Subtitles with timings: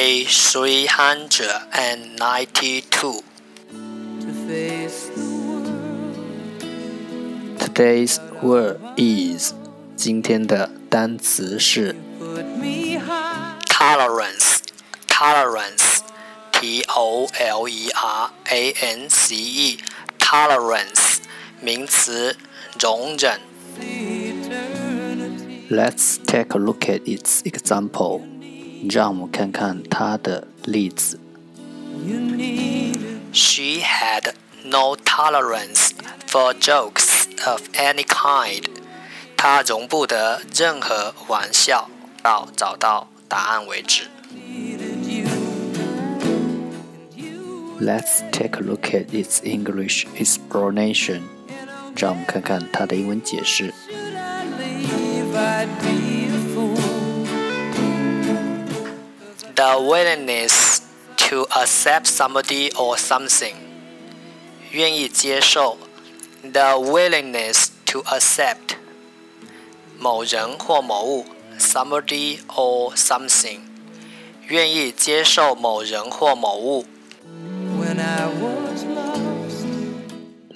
[0.00, 3.20] Day three hundred and ninety-two.
[7.58, 9.52] Today's word is
[9.94, 11.94] 今天的单词是
[13.66, 14.60] tolerance
[15.06, 16.00] tolerance
[16.52, 19.78] T O L E R A N C E
[20.18, 21.18] tolerance
[21.60, 22.34] 名词
[22.80, 23.38] 容忍
[25.68, 28.29] Let's take a look at its example
[28.90, 31.18] 让我们看看它的例子
[33.32, 35.90] She had no tolerance
[36.28, 38.64] for jokes of any kind.
[39.36, 41.88] 她容不得任何玩笑，
[42.22, 44.04] 到找到答案为止。
[47.78, 51.20] Let's take a look at its English explanation.
[51.94, 53.72] 让我们看看它的英文解释。
[59.60, 60.80] The willingness
[61.28, 63.54] to accept somebody or something.
[64.72, 65.78] 愿意接受，
[66.42, 68.76] the willingness to accept
[69.98, 71.26] 某人或某物，
[71.58, 73.60] somebody or something，
[74.48, 76.84] 愿意接受某人或某物。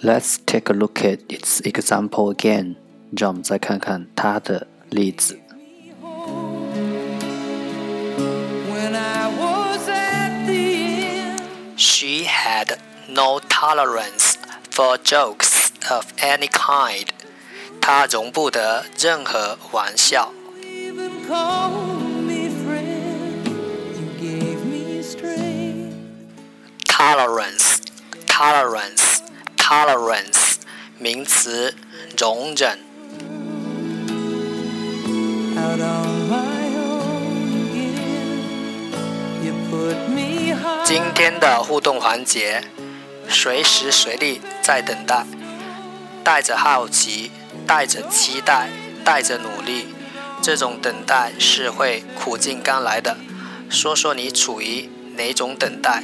[0.02, 2.76] Let's take a look at its example again。
[3.16, 5.38] 让我们再看看它的例子。
[13.15, 14.37] No tolerance
[14.69, 17.07] for jokes of any kind.
[17.79, 20.33] 他容不得任何玩笑。
[26.85, 27.77] Tolerance,
[28.27, 29.19] tolerance,
[29.57, 30.55] tolerance，
[30.99, 31.73] 名词，
[32.17, 32.79] 容忍。
[40.83, 42.61] 今天的互动环节，
[43.29, 45.25] 随时随地在等待，
[46.23, 47.31] 带着好奇，
[47.67, 48.69] 带着期待，
[49.03, 49.87] 带着努力，
[50.41, 53.17] 这种等待是会苦尽甘来的。
[53.69, 56.03] 说说你处于哪种等待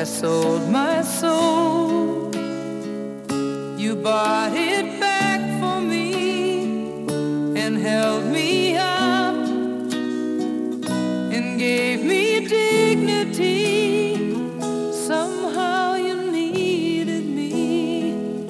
[0.00, 2.34] I sold my soul.
[3.76, 7.04] You bought it back for me
[7.54, 9.34] and held me up
[11.34, 14.16] and gave me dignity.
[14.90, 18.46] Somehow you needed me.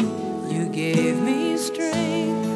[0.55, 2.47] You gave me strength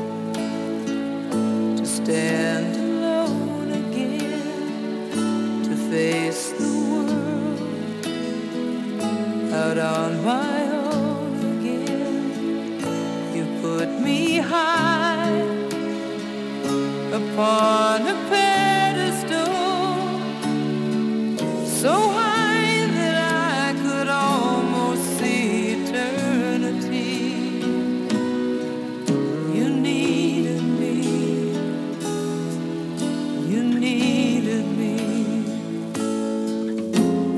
[1.79, 2.85] to stand.
[9.79, 12.79] on my own again.
[13.35, 15.41] You put me high
[17.13, 19.55] upon a pedestal,
[21.67, 23.17] so high that
[23.63, 27.13] I could almost see eternity.
[29.57, 30.95] You needed me,
[33.53, 34.97] you needed me,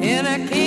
[0.03, 0.66] and I can't.